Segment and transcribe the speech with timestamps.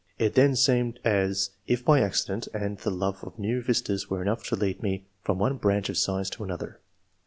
[0.17, 4.43] It [then] seemed as if any accident and the love of new vistas were enough
[4.45, 6.79] to lead me from one branch of science to another."